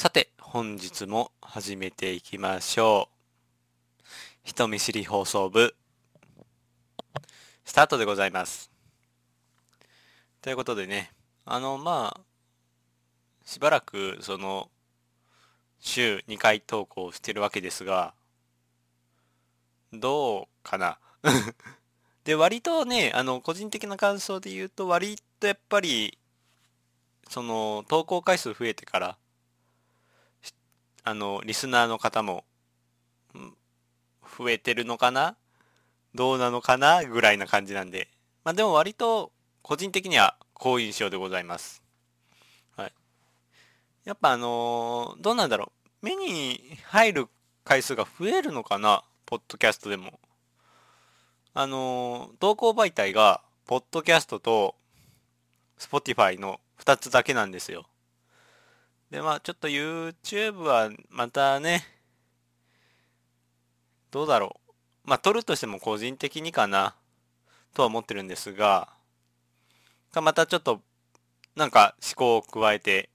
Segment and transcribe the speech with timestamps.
[0.00, 3.10] さて、本日も始めていきましょ
[4.02, 4.06] う。
[4.44, 5.74] 人見知り放送部、
[7.66, 8.70] スタートでございます。
[10.40, 11.12] ということでね、
[11.44, 12.20] あの、まあ、
[13.44, 14.70] しばらく、その、
[15.80, 18.14] 週2回投稿してるわけですが、
[19.92, 20.98] どうかな？
[22.24, 26.16] で、割とね、あの、個人的な感想で言うと、割とやっぱり、
[27.28, 29.19] その、投稿回数増えてから、
[31.02, 32.44] あの、リスナーの方も、
[34.38, 35.36] 増えてるのかな？
[36.14, 37.04] どうなのかな？
[37.04, 38.08] ぐらいな感じなんで。
[38.44, 39.32] まあでも割と、
[39.62, 41.82] 個人的には好印象でございます。
[42.76, 42.92] はい。
[44.04, 46.06] やっぱあのーどうなんだろう。
[46.06, 47.28] 目に入る
[47.64, 49.04] 回数が増えるのかな？
[49.26, 50.18] ポッドキャストでも。
[51.52, 54.74] あのー投稿媒体が、ポッドキャストと、
[55.78, 57.86] Spotify の2つだけなんですよ。
[59.10, 61.84] で、まあちょっと YouTube はまたね、
[64.10, 64.60] どうだろ
[65.04, 65.08] う。
[65.08, 66.94] まあ撮るとしても個人的にかな、
[67.74, 68.88] とは思ってるんですが、
[70.14, 70.80] またちょっと、
[71.56, 73.10] なんか思考を加えて、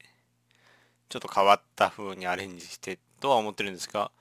[1.08, 4.12] ちょっと変わった風にアレンジしてとは思ってるんですが、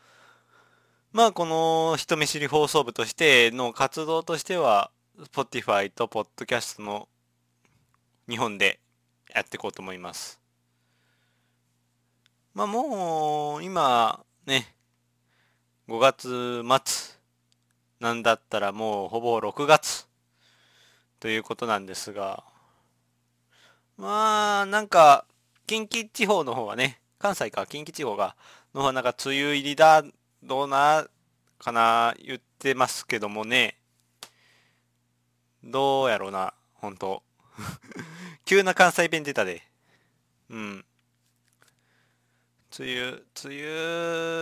[1.13, 7.09] まあこの人見知り放送部としての活動としては、Spotify と Podcast の
[8.29, 8.81] 日本で
[9.33, 10.44] やっていこうと思います。
[12.55, 14.73] まあもう今ね、
[15.89, 17.17] 5月末
[17.99, 20.07] なんだったらもうほぼ6月
[21.19, 22.45] ということなんですが、
[23.97, 25.27] まあなんか
[25.67, 28.37] 近畿地方の方はね、関西か近畿地方が
[28.73, 30.05] の方はなんか梅雨入りだ、
[30.45, 31.09] どうな、
[31.59, 33.79] かな、言ってますけどもね、
[35.65, 37.25] どうやろうな、ほんと。
[38.47, 39.67] 急な関西弁出たで。
[40.51, 40.85] うん。
[42.77, 43.55] 梅雨、梅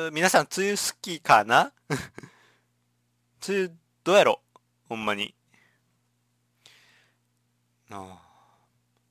[0.06, 1.70] 雨、皆さん梅雨好きかな？
[3.47, 3.70] 梅雨、
[4.05, 4.41] どうやろ
[4.89, 5.34] ほんまに。
[7.90, 8.23] あ。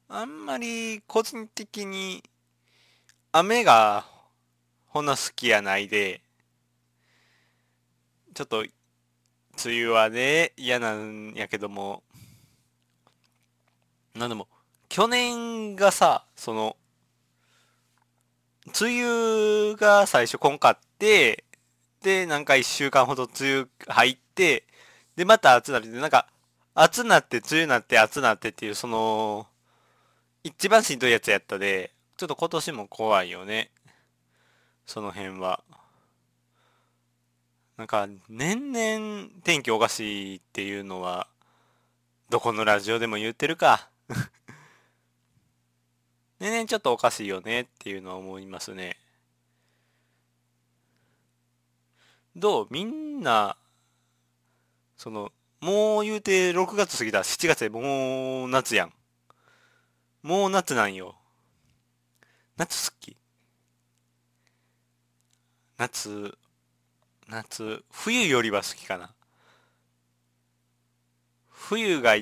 [0.07, 2.23] あんまり個人的に
[3.31, 4.07] 雨が
[4.87, 6.23] ほな好きやないで、
[8.33, 8.71] ちょっと梅
[9.65, 12.01] 雨はね、嫌なんやけども、
[14.15, 14.47] なんでも、
[14.89, 16.75] 去年がさ、その、
[18.67, 21.45] 梅雨が最初こんかって、
[22.01, 24.65] で、なんか一週間ほど梅雨入って、
[25.15, 26.27] で、また暑なって、なんか、
[26.73, 29.47] 暑なって、梅雨なって、暑なってっていう、その、
[30.43, 33.71] 一番しんどいやつやったで、ちょっと今年も怖いよね。
[34.85, 35.63] その辺は。
[37.77, 41.27] なんか、年々天気おかしいっていうのは、
[42.29, 43.89] どこのラジオでも言ってるか。
[46.41, 48.97] 年々ちょっとおかしいよねっていうのは思いますね。
[52.35, 52.67] どう？
[52.71, 53.55] みんな、
[54.97, 58.93] その、もう言うて6月過ぎた、7月でもう夏やん。
[60.23, 61.15] もう夏なんよ。
[62.57, 63.15] 夏好き
[65.77, 66.35] 夏、
[67.27, 69.13] 夏、冬よりは好きかな。
[71.49, 72.15] 冬が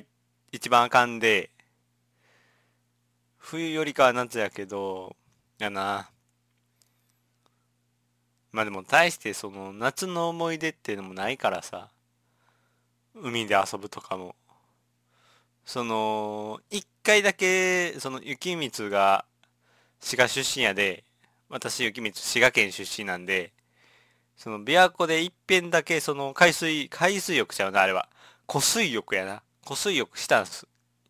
[0.52, 1.52] 一番あかんで、
[3.52, 5.16] 冬よりかは夏やけど、
[5.58, 6.12] やな。
[8.52, 11.90] まあでも大してその夏の思い出っていうのもないからさ。
[13.16, 14.36] 海で遊ぶとかも。
[15.66, 19.26] その、一回だけ、その雪光が
[20.00, 21.04] 滋賀出身やで、
[21.50, 23.52] 私雪光滋賀県出身なんで、
[24.38, 28.10] その琵琶湖で一遍だけその海水、海水浴ちゃうな、あれは。
[28.46, 29.42] 湖水浴やな。
[29.66, 30.68] 湖水浴したんす。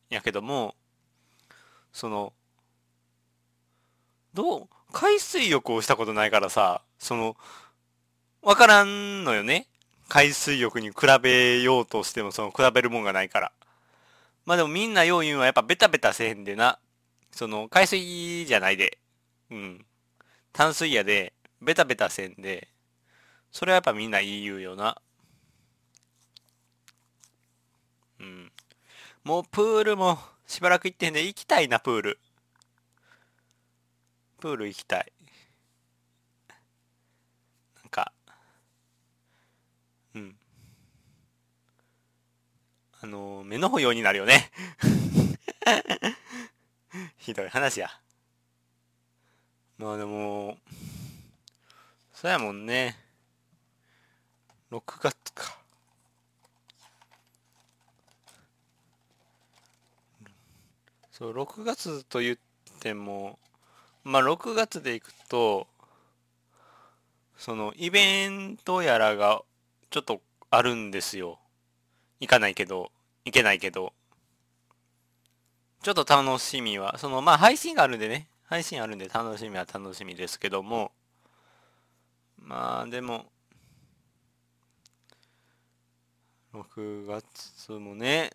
[0.09, 0.75] やけども、
[1.91, 2.33] その、
[4.33, 7.35] どう、海水浴をしたことないからさ、その、
[8.41, 9.67] わからんのよね。
[10.07, 13.51] 海水浴に比べようとしても、その、比べるもんがないから。
[14.45, 16.79] まあでもみんなよう言うのはやっぱベタベタせへんでな。
[17.31, 18.97] その、海水じゃないで。
[19.51, 19.85] うん。
[20.53, 22.69] 淡水やで、ベタベタせんで、
[23.51, 25.01] それはやっぱみんないい言うよな。
[28.19, 28.51] うん。
[29.23, 32.19] もうプールもしばらく行ってんで行きたいな、プール。
[34.39, 35.13] プール行きたい。
[37.75, 38.11] なんか、
[40.15, 40.35] うん。
[42.99, 44.49] あのー目の保養になるよね。
[47.17, 47.91] ひどい話や。
[49.77, 50.57] まあでも、
[52.11, 52.97] そうやもんね。
[54.71, 55.59] 6月か。
[61.19, 62.37] そう、6月と言っ
[62.79, 63.39] ても、
[64.05, 65.67] まあ6月で行くと、
[67.37, 69.41] そのイベントやらが
[69.89, 71.37] ちょっとあるんですよ。
[72.21, 72.89] 行かないけど、
[73.25, 73.91] 行けないけど。
[75.83, 80.93] ちょっと楽しみは、そのまあ配信があるんでね、配信あるんで楽しみは楽しみですけども、
[82.37, 83.25] まあでも、
[86.53, 88.31] 6月もね、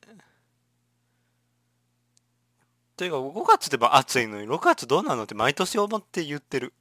[2.97, 6.73] というか5月でも暑いのに6月どうなのって毎年思って言ってる。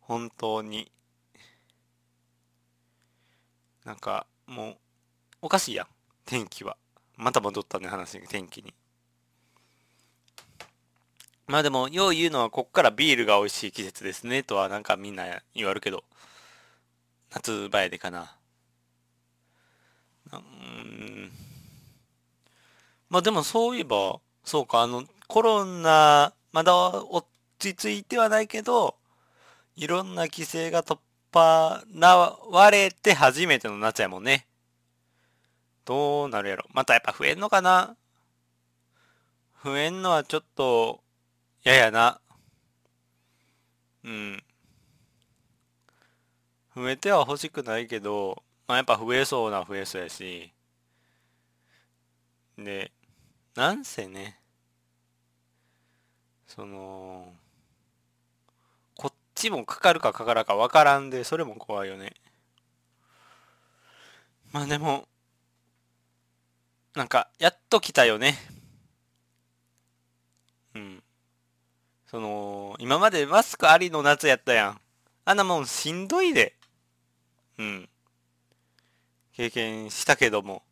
[0.00, 0.90] 本当に。
[3.84, 4.76] なんかもう
[5.42, 5.86] おかしいやん。
[6.24, 6.76] 天気は。
[7.16, 8.72] また戻ったね話天気に。
[11.48, 15.24] まあでも、よう言うのは、こっからビールが美味しい季節ですね、とはなんかみんな
[15.54, 16.04] 言われるけど、
[17.30, 18.36] 夏前でかな。
[20.32, 21.32] うん。
[23.10, 26.74] まあでもそういえば、そうか、あの、コロナ、まだ
[27.04, 27.26] 落
[27.58, 28.96] ち着いてはないけど、
[29.76, 30.98] いろんな規制が突
[31.32, 34.46] 破なわれて初めての夏やもんね。
[35.84, 36.66] どうなるやろ。
[36.72, 37.96] またやっぱ増えんのかな
[39.64, 41.00] 増えんのはちょっと、
[41.64, 42.20] ややな。
[44.04, 44.42] うん。
[46.74, 50.52] 増えては欲しくないけど、まあやっぱ増えそうな増えそうやし。
[52.58, 52.92] で、
[53.54, 54.38] なんせね、
[56.46, 57.32] その、
[58.96, 62.14] こっちもかかるかかからかわからんで、それも怖いよね。
[64.52, 65.08] まあでも、
[66.94, 68.36] なんか、やっと来たよね。
[70.74, 71.02] うん。
[72.06, 74.80] その、今までマスクありの夏やったやん。
[75.24, 76.54] あんなもんしんどいで。
[77.58, 77.88] うん。
[79.34, 80.62] 経験したけども。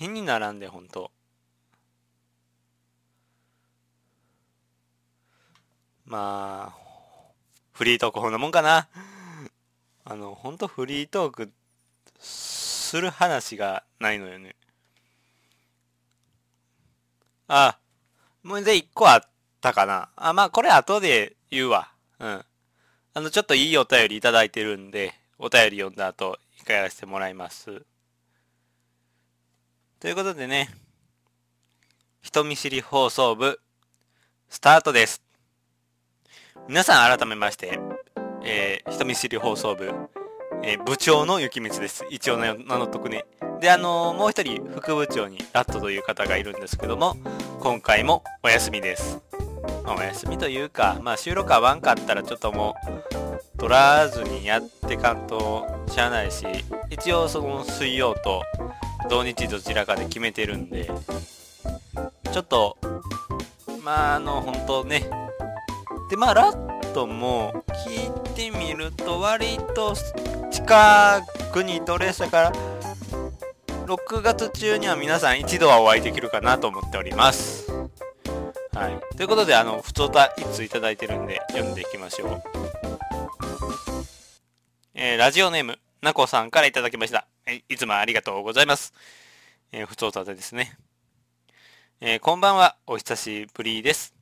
[0.00, 1.10] 日にならんで、ほんと。
[6.06, 7.32] まあ、
[7.72, 8.88] フリートークこんなもんかな。
[10.06, 11.52] あの、ほんとフリートーク
[12.18, 14.56] する話がないのよね。
[17.46, 17.78] あ、
[18.42, 19.20] もうで1個あっ
[19.60, 20.08] たかな。
[20.16, 21.92] あ、まあこれ後で言うわ。
[22.20, 22.44] うん。
[23.12, 27.84] あの、ちょっといいお便りいただいてるんで、お便り読んだ後、一回やらせてもらいます。
[30.00, 30.70] ということでね、
[32.22, 33.60] 人見知り放送部、
[34.48, 35.22] スタートです。
[36.68, 37.78] 皆さん改めまして、
[38.42, 39.92] えー、人見知り放送部、
[40.62, 42.06] えー、部長の雪光です。
[42.08, 43.26] 一応名乗っとくね。
[43.60, 47.18] で、あのー、もう一人副部長にラットという方がいるんですけども、
[47.60, 49.20] 今回もお休みです。
[49.84, 52.74] まあ、お休みというか、まあ収録合わんかったらちょっとも
[53.54, 56.46] う、取らずにやってかんとしゃあないし、
[56.88, 58.42] 一応その水曜と
[59.08, 60.90] 土日どちらかで決めてるんで、
[62.32, 62.76] ちょっと、
[63.82, 65.08] まあ、あの、本当ね。
[66.10, 69.94] で、まあ、ラットも聞いてみると、割と
[70.50, 72.52] 近くに取れしたから、
[73.86, 77.72] 6月中には皆さん一度はお会いできるかなと思っております。
[78.72, 79.16] はい。
[79.16, 82.42] ということで、あの、普通歌1通いただいてるんで、読んでいきましょう。
[84.94, 87.26] えー、ラジオネーム、なこさんからいただきました。
[87.46, 88.92] はいつもありがとうございます。
[89.72, 90.76] えー、ふつおたでですね。
[92.00, 94.14] えー、こんばんは、お久しぶりです。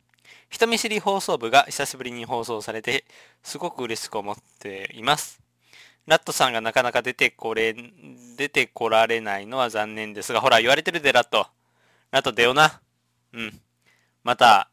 [0.49, 3.05] 人見知り放送部が久しぶりに放送されて、
[3.43, 5.43] すごく嬉しく思っています。
[6.07, 7.75] ラットさんがなかなか出てこれ、
[8.37, 11.47] 出てこられないのは残念ですが、ほら、言われてるで、ラット。
[12.11, 12.81] ラット出よな。
[13.35, 13.61] うん。
[14.25, 14.71] また、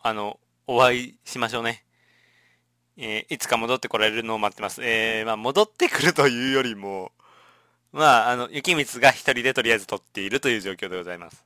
[0.00, 1.84] あの、お会いしましょうね。
[2.98, 4.80] えー、いつか戻ってこられるのを待ってます。
[4.84, 7.10] えー、まあ、戻ってくるというよりも、
[7.96, 11.42] まあ、あの、雪光が一人でとりあえず撮っているという状況でございます。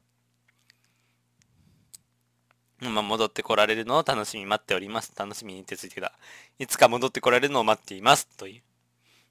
[2.81, 5.13] まあ、戻ってこられるのを楽しみに待っております。
[5.17, 6.13] 楽しみに手ついてた。
[6.59, 8.27] いつか戻ってこられるのを待っています。
[8.37, 8.63] という。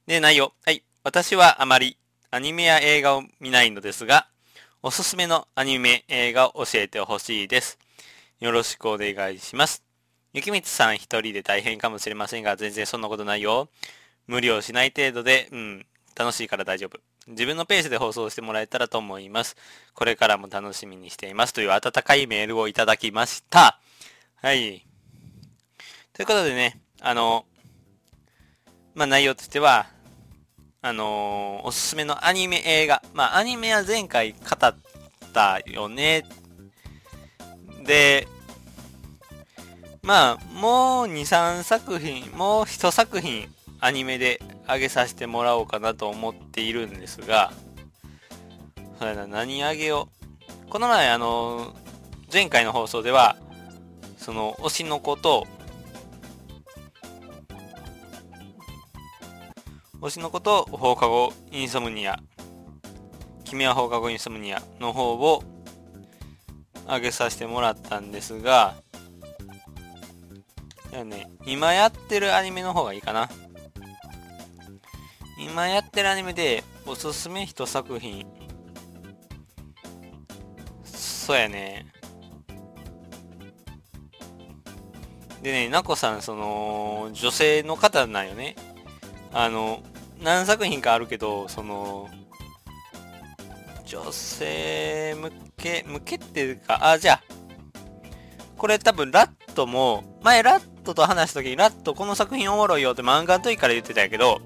[0.07, 0.53] で、内容。
[0.65, 0.81] はい。
[1.03, 1.97] 私はあまり
[2.31, 4.29] アニメや映画を見ないのですが、
[4.81, 7.79] おすすめのアニメ、映画を教えてほしいです。
[8.39, 9.83] よろしくお願いします。
[10.31, 13.67] 雪光さん一人で大変かもしれませんが、全然そんなことないよ。
[14.25, 15.85] 無理をしない程度で、うん、
[16.19, 16.99] 楽しいから大丈夫。
[17.27, 19.55] 自分のペースで放送してもらえたらと思います。
[19.93, 21.53] これからも楽しみにしています。
[21.53, 23.79] という温かいメールをいただきました。
[24.35, 24.85] はい。
[26.11, 27.45] ということでね、あの、
[28.95, 29.87] まあ内容としては、
[30.81, 33.01] あの、おすすめのアニメ映画。
[33.13, 34.75] まあアニメは前回語っ
[35.31, 36.25] たよね。
[37.85, 38.27] で、
[40.01, 43.47] まあ、もう2、3作品、もう1作品
[43.79, 47.51] アニメで上げさせてもらおうかなと思っているんですが、
[48.99, 50.09] そうやな、何上げよ
[50.67, 50.69] う。
[50.69, 51.73] この前、あの、
[52.31, 53.35] 前回の放送では、
[54.17, 55.47] その推しの子と
[60.01, 62.19] 推しの子と放課後インソムニア
[63.43, 65.43] 君は放課後インソムニアの方を
[66.87, 68.75] 上げさせてもらったんですが
[70.91, 73.29] いやね今やってるアニメの方がいいかな
[75.39, 78.27] 今やってるアニメでおすすめ一作品
[80.83, 81.85] そうやね
[85.41, 88.57] でね、なこさん、その、女性の方なんよね。
[89.31, 89.81] あの、
[90.21, 92.09] 何作品かあるけど、その、
[93.85, 97.23] 女性向け、向けっていうか、あ、じゃあ、
[98.57, 104.41] これ多分ラットも、前ラットと話した時にラットこの作品おもろいよって漫画の時から言ってたんやけど、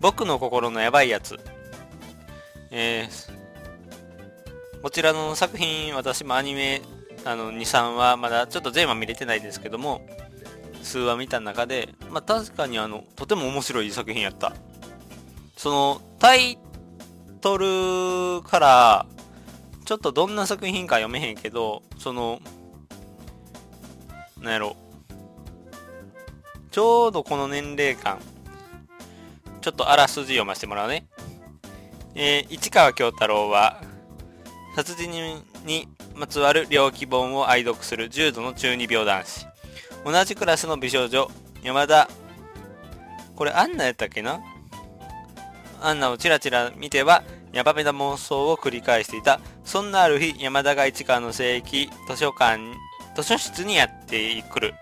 [0.00, 1.38] 僕の心のやばいやつ。
[2.70, 6.82] えー、こちらの作品、私もアニメ
[7.24, 10.06] あの、2、3はまだちょっと全話見れてないですけども、
[10.82, 14.54] 数話見た中で、まあ確かにあの、とても面白い作品やった。
[15.56, 16.58] その、タイ
[17.40, 19.06] トルから、
[19.84, 22.40] ちょっとどんな作品か読めへんけど、その、
[24.40, 24.76] なんやろ、
[26.70, 28.18] ちょうどこの年齢間、
[29.60, 31.06] ちょっとあらすじ読ませてもらうね。
[32.14, 33.80] えー、市川京太郎は、
[34.74, 35.10] 殺人
[35.64, 39.46] にまつわる猟奇本を愛読する重度の中二病男子。
[40.04, 41.30] 同じクラスの美少女、
[41.62, 42.08] 山田。
[43.36, 44.40] これアンナやったっけな？
[45.80, 49.40] アンナをチラチラ見ては、ヤバめな妄想を繰り返していた。
[49.64, 52.60] そんなある日、山田が市川の聖域、図書館、
[53.16, 54.74] 図書室にやってくる。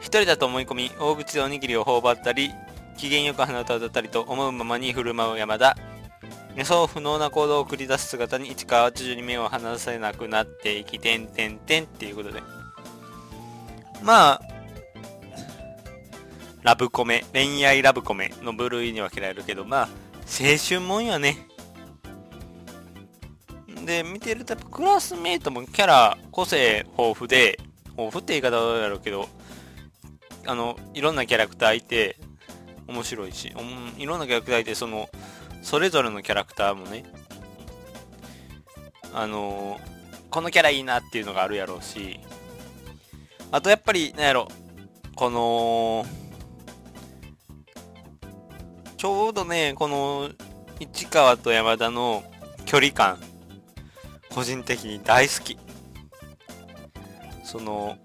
[0.00, 2.50] 一人だと思い込み、大口でおにぎりを頬張ったり、
[2.98, 5.76] 機嫌よく鼻歌を歌ったりと思うままに振る舞う山田。
[6.56, 12.42] 予想不能な行動を繰り出す姿に市川は徐々に目を離せなくなっていき、てんてんてんっていうことで。
[14.02, 14.40] まあ、
[16.62, 19.88] ラブコメ、恋愛ラブコメの部類に分けられるけど、まあ、
[20.26, 21.46] 青春もんやね。
[23.84, 27.60] で、見てるとやっぱクラスメイトもキャラ、個性豊富で、
[27.96, 29.28] 豊富って言い方はやろうけど、
[30.44, 32.16] あの、いろんなキャラクターいて、
[32.88, 33.52] 面白いし、
[33.98, 35.08] いろんなキャラクターいて、その、
[35.62, 37.04] それぞれのキャラクターもね、
[39.12, 39.78] あの、
[40.30, 42.18] このキャラいいなっていうのがあるやろうし、
[43.50, 44.48] あとやっぱり、なんやろ、
[45.14, 46.06] この、
[48.96, 50.30] ちょうどね、この、
[50.80, 52.24] 市川と山田の
[52.64, 53.18] 距離感、
[54.30, 55.58] 個人的に大好き。
[57.44, 57.96] その、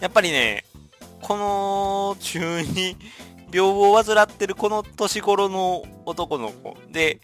[0.00, 0.63] やっぱりね、
[1.24, 2.98] この中に
[3.50, 7.18] 病を患ってるこの年頃の男の子で、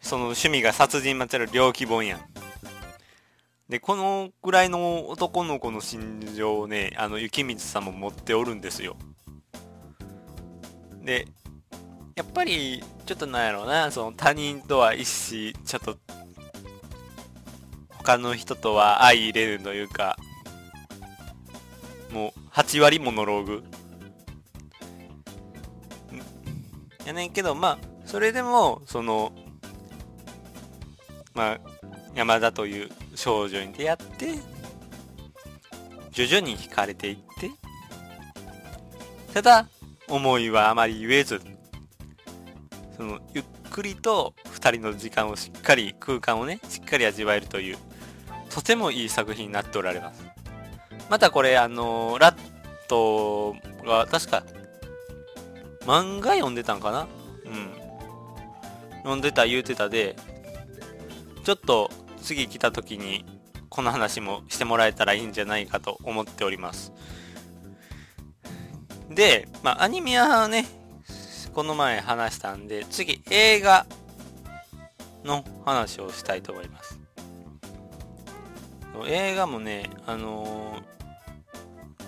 [0.00, 2.20] その趣味が殺人まつわる猟奇本やん。
[3.68, 8.96] で、このぐらいの男の子の心情をね、あの、雪水さんも持っておるんですよ。
[11.04, 11.28] で、
[12.16, 15.96] やっぱり、ちょっとなんやろうな、その他人とは一し、ちょっと、
[17.90, 20.16] 他の人とは相入れるというか、
[22.10, 23.64] もう、8割モノローグ。
[27.06, 29.32] やねんけど、まあ、それでも、その、
[31.34, 31.60] まあ、
[32.14, 34.34] 山田という少女に出会って、
[36.10, 37.50] 徐々に惹かれていって、
[39.32, 39.68] ただ、
[40.08, 41.40] 思いはあまり言えず、
[42.96, 47.78] その、ゆっくりと2人の時間をしっかり、空間をね、しっかり味わえるという、
[48.50, 50.29] とてもいい作品になっておられます。
[51.10, 52.36] またこれ、あのー、ラッ
[52.88, 54.44] トが、確か、
[55.80, 57.08] 漫画読んでたんかな？
[57.44, 57.70] うん。
[58.98, 60.14] 読んでた言うてたで、
[61.42, 61.90] ちょっと
[62.22, 63.24] 次来た時に
[63.70, 66.92] この話もしてもらえたらいいんじゃないかと思っております。
[69.08, 70.66] で、まあアニメはね、
[71.54, 73.84] この前話したんで、次映画
[75.24, 77.00] の話をしたいと思います。
[79.06, 80.99] 映画もね、あのー、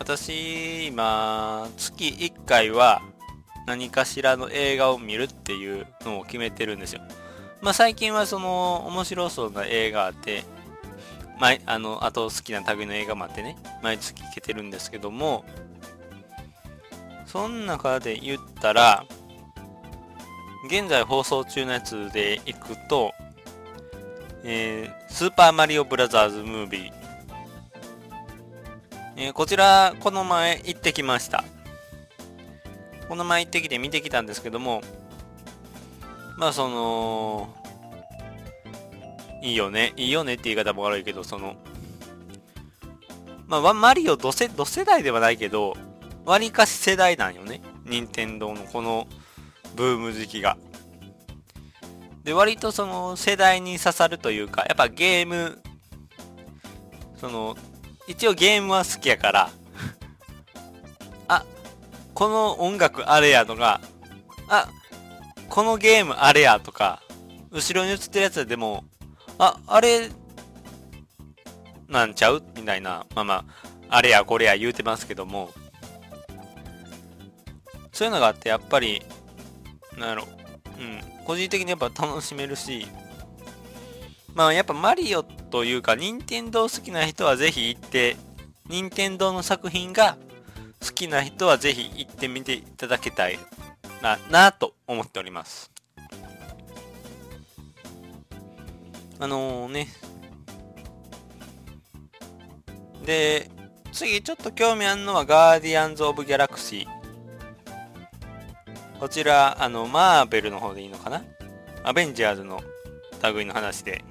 [0.02, 3.02] 私、今、月1回は
[3.68, 7.02] 何かしらの映画を見るっていうのを決めてるんですよ。
[7.60, 10.42] まあ最近はその面白そうな映画あって、
[11.38, 15.44] まあの、あと好きな類の映画もあってね、毎月行けてるんですけども、
[17.24, 19.06] そん中で言ったら、
[20.66, 23.12] 現在放送中のやつで行くと、
[24.42, 27.01] えー、スーパーマリオブラザーズムービー。
[29.16, 31.44] えー、こちら、この前行ってきました。
[33.08, 34.82] この前行ってきて見てきたんですけども、
[36.38, 37.54] まあその、
[39.42, 41.56] いいよね、いいよねって言い方も悪いけど、その、
[43.46, 45.76] まあ、マリオ同世同世代ではないけど、
[46.24, 47.60] わりかし世代なんよね。
[47.84, 49.06] 任天堂のこの
[49.76, 50.56] ブーム時期が。
[52.24, 55.60] で、割とその世代に刺さるというか、やっぱゲーム、
[57.16, 57.56] その、
[58.06, 59.50] 一応ゲームは好きやから、
[61.28, 61.44] あ、
[62.14, 63.80] この音楽あれやとか、
[64.48, 64.68] あ、
[65.48, 67.02] このゲームあれやとか、
[67.50, 68.84] 後ろに映ってるやつでも、
[69.38, 70.10] あ、あれ、
[71.88, 72.42] なんちゃう？
[72.56, 73.44] みたいな、まあまあ、
[73.96, 75.50] あれやこれや言うてますけども、
[77.92, 79.02] そういうのがあって、やっぱり、
[79.98, 80.24] なんやろ、
[80.78, 82.86] うん、個人的にやっぱ楽しめるし、
[84.34, 88.16] まあやっぱマリオってというか、任天堂好きな人はぜひ行って、
[88.68, 90.16] 任天堂の作品が
[90.80, 93.38] 好きな人はぜひ行ってみていただきたい
[94.00, 95.70] な、なと思っております。
[99.20, 99.88] あのー、ね。
[103.04, 103.50] で、
[103.92, 107.02] 次ちょっと興味あるのはガーディアンズ・オブ・ギャラクシー。
[108.98, 111.22] こちら、あの、マーベルの方でいいのかな？
[111.84, 112.62] アベンジャーズの
[113.22, 114.02] 類の話で、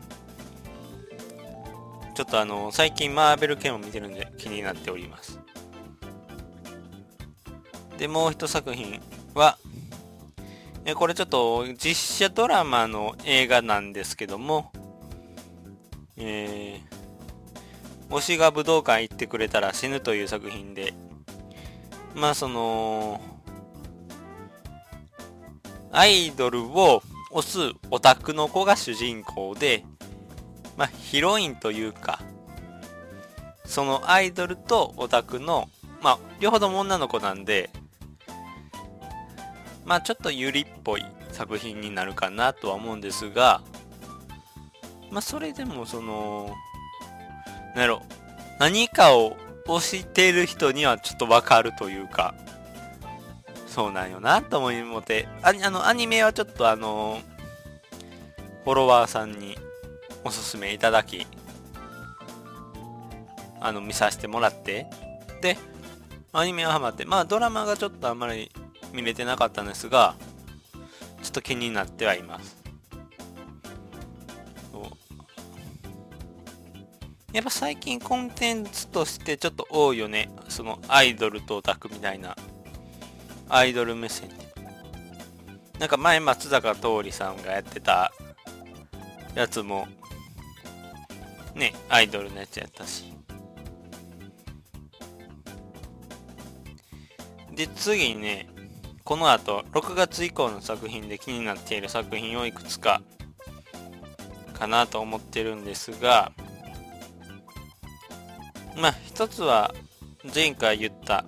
[2.14, 5.40] ちょっとあの、最近マーベル系も見てるんで気になっております。
[7.98, 9.00] で、もう一作品
[9.34, 9.58] は、
[10.84, 14.72] えこれちょっと実写ドラマの映画なんですけども、
[16.18, 20.94] えー、推しが武道館行ってくれたら死ぬという作品で、
[22.16, 23.22] まあその、
[25.92, 27.42] アイドルを推
[27.72, 29.86] すオタクの子が主人公で、
[30.78, 32.20] まあ、ヒロインというか、
[33.66, 35.70] そのアイドルとオタクの、
[36.02, 37.70] まあ、両方とも女の子なんで、
[39.86, 43.62] まあ、ちょっとユリっぽい作品になるかなとは思うんですが、
[45.10, 46.56] まあ、それでもその、
[47.76, 48.02] なんやろ、
[48.60, 52.36] 何かを推してる人にはちょっとわかるというか、
[53.72, 57.22] そうなんよなと思いもてああのアニメはちょっとあの
[58.66, 59.58] フォロワーさんに
[60.24, 61.26] おすすめいただき
[63.60, 64.88] あの見させてもらって
[65.42, 65.58] で
[66.34, 68.52] アニメはハマってまあドラマがちょっとあんまり
[68.94, 70.16] 見れてなかったんですが
[71.22, 72.62] ちょっと気になってはいます。
[77.34, 80.30] やっぱ最近コンテンツとしてちょっと多いよね。
[80.50, 82.36] そのアイドルとオタクみたいな
[83.48, 84.30] アイドル目線。
[85.80, 88.12] なんか前松坂桃李さんがやってた
[89.34, 89.88] やつも、
[91.56, 93.14] ね、アイドルのやつやったし。
[97.54, 98.48] で、次にね、
[99.04, 103.02] この後、6月以降の作品で気になっている作品をいくつか、
[104.54, 106.32] かなと思ってるんですが、
[108.78, 109.74] まあ、一つは、
[110.34, 111.26] 前回言った、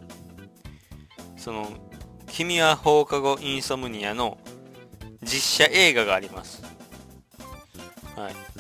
[1.36, 1.68] その、
[2.28, 4.38] 君は放課後インソムニアの
[5.22, 6.64] 実写映画があります。
[8.16, 8.53] はい。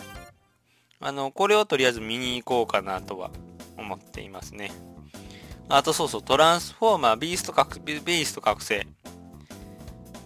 [1.03, 3.29] あの、これをとりあえず見に行こうかなとは
[3.77, 4.71] 思っていますね。
[5.69, 8.87] あとそうそう、トランスフォーマー、ビースト覚、ビースト覚醒。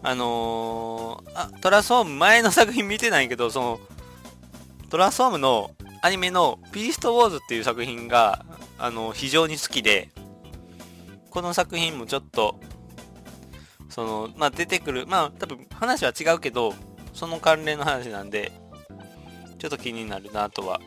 [0.04, 3.80] あのー、あ、トランスフォーム前の作品見てないけど、その、
[4.90, 8.46] トランスフォームのアニメのビーストウォーズっていう作品が、
[8.78, 10.10] あの、非常に好きで、
[11.32, 12.60] この作品もちょっと
[13.98, 16.76] その、まあ、出てくる、まあ、多分話は違うけど、
[17.14, 18.52] その関連の話なんで、
[19.58, 20.80] ちょっと気になるなとは。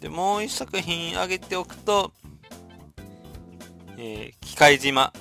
[0.00, 2.12] で、もう一作品挙げておくと、
[3.98, 5.12] えー、機械島。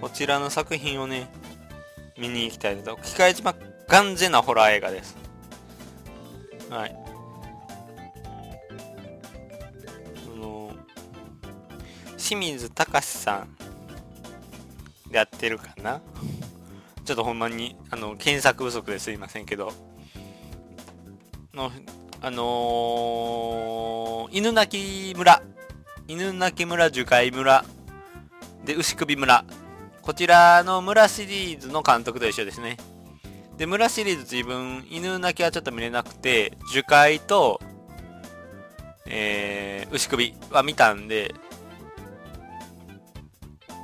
[0.00, 1.28] こちらの作品をね、
[2.18, 2.96] 見に行きたいと。
[2.96, 3.54] 機械島、
[3.88, 5.16] 完全なホラー映画です。
[6.70, 7.05] はい。
[12.26, 16.00] 清水隆さんやってるかな？
[17.04, 19.72] ちょっとほんまに、あの、検索不足ですいませんけど、
[21.54, 21.70] の、
[22.20, 25.40] あのー、犬鳴村、
[26.08, 27.64] 犬鳴村樹海村、
[28.64, 29.44] で、牛首村、
[30.02, 32.76] こちらの村シリーズの監督と一緒ですね。
[33.56, 37.60] で、村シリーズ自分、犬鳴きはちょっと見れなくて、樹海と、
[39.06, 41.32] えー、牛首は見たんで、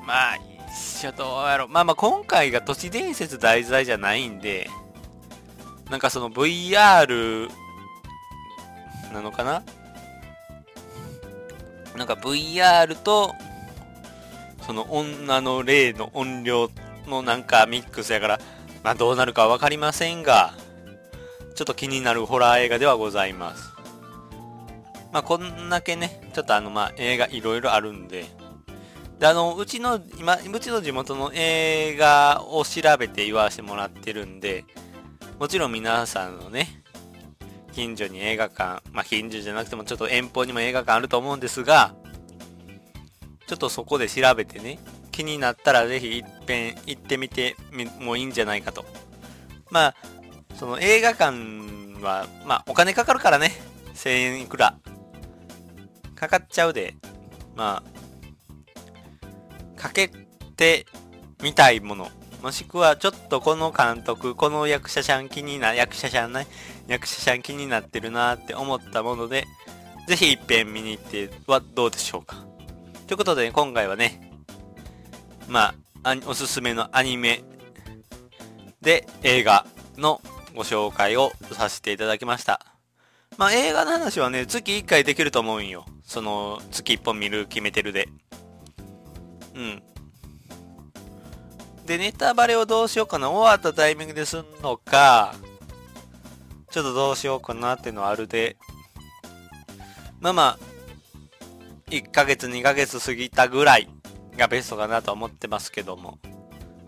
[0.06, 0.36] まあ、
[0.70, 1.68] 一緒どうやろう。
[1.68, 4.68] まあまあ、今回が都市伝説題材じゃないんで、
[5.90, 7.48] なんかその VR
[9.12, 9.62] なのかな？
[11.96, 13.34] なんか VR と、
[14.66, 16.70] その女の霊の音量
[17.06, 18.40] のなんかミックスやから、
[18.82, 20.54] まあどうなるかわかりませんが、
[21.54, 23.70] ちょっと気になるホラー映画ではございます。
[25.12, 28.24] まあこんだけね、ちょっとあのまあ映画いろいろあるんで、
[29.18, 34.64] で、あの、うちの、今、うちの地元の映画を調べて言わせてもらってるんで、
[35.38, 36.82] もちろん皆さんのね、
[37.72, 41.94] 近所に映画館、まあ近所じゃなくてもちょっと遠方にも映画館あると思うんですが、
[43.46, 44.78] ちょっとそこで調べてね、
[45.10, 47.56] 気になったらぜひ一遍行ってみて
[48.00, 48.84] もいいんじゃないかと。
[49.70, 49.94] まあ、
[50.56, 51.36] その映画館
[52.02, 53.52] は、まあお金かかるからね、
[53.94, 54.76] 1000円いくら。
[56.14, 56.94] かかっちゃうで、
[57.56, 57.91] まあ、
[59.82, 60.08] かけ
[60.56, 60.86] て
[61.42, 62.08] みたいもの。
[62.40, 66.46] もしくはちょっとこの監督、この役者さん気にな、役者さんね、
[66.86, 69.44] 役者さん気になってるなって思ったもので、
[70.06, 72.36] ぜひ一遍見に行ってはどうでしょうか。
[73.08, 74.30] ということで、ね、今回はね、
[75.48, 77.42] まあ、おすすめのアニメ
[78.80, 79.66] で映画
[79.96, 80.20] の
[80.54, 82.64] ご紹介をさせていただきました。
[83.36, 85.86] まあ映画の話はね、月1回できると思うんよ。
[86.04, 88.08] その、月1本見る決めてるで。
[89.54, 89.82] うん。
[91.86, 93.30] で、ネタバレをどうしようかな。
[93.30, 95.34] 終わったタイミングですんのか、
[96.70, 98.56] ちょっとどうしようかなっていうのはあるで。
[100.20, 100.72] まあまあ、
[101.90, 103.88] 1ヶ月2ヶ月過ぎたぐらい
[104.36, 106.18] がベストかなと思ってますけども、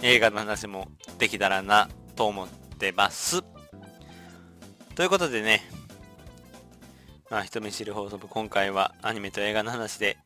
[0.03, 3.43] 映画の話もできたらなと思ってます。
[4.95, 5.69] ということでね、
[7.29, 10.17] まあ、人見知り放送部今回はアニメと映画の話で、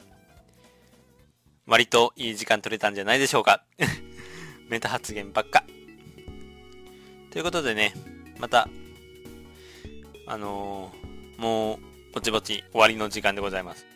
[1.69, 3.63] 割といい時間取れたんじゃないでしょうか。
[4.69, 5.65] メタ発言ばっか。
[7.31, 7.93] ということでね、
[8.39, 8.71] また、
[10.27, 11.79] あのー、もう、
[12.15, 13.87] ぼちぼち終わりの時間でございます。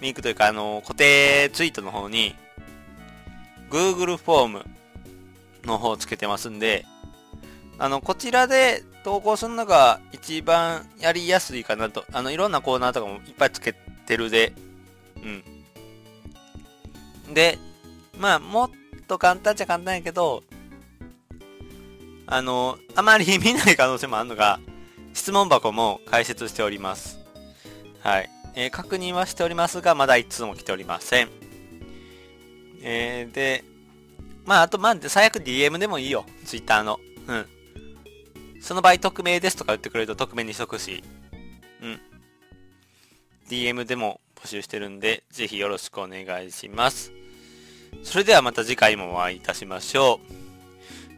[0.00, 2.36] リンクというか、あの、固定ツイートの方に、
[3.68, 4.64] Google フォーム
[5.64, 6.86] の方をつけてますんで、
[7.78, 12.04] あの、こちらで投稿するのが一番やりやすいかなと。
[12.12, 14.52] あの、いろんなコーナーとかもいっぱいつけてるで、
[17.28, 17.34] うん。
[17.34, 17.58] で、
[18.18, 18.70] まあ、もっ
[19.06, 20.44] と簡単っちゃ簡単やけど、
[22.26, 24.60] あの、あまり見ない可能性もあるのが、
[25.14, 27.18] 質問箱も開設しております。
[28.00, 28.30] はい。
[28.54, 31.28] えー、確認はしておりますが、まだ1通も来ておりません。
[32.82, 33.64] えー、で、
[34.44, 36.24] まあ、あと、まあ、最悪 DM でもいいよ。
[36.44, 36.98] Twitter の。
[37.26, 37.46] うん。
[38.62, 41.02] その場合、匿名ですとか言ってくれると匿名にしとくし。
[41.82, 42.00] うん。
[43.50, 47.12] DM でも募集してるんで、ぜひよろしくお願いします。
[48.04, 50.42] それではまた次回もお会いいたしましょう。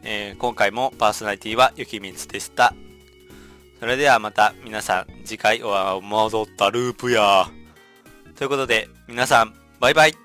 [0.03, 2.73] えー、今回もパーソナリティはゆきみつでした。
[3.79, 7.47] それではまた皆さん次回は戻ったループや。
[8.35, 10.24] ということで皆さんバイバイ。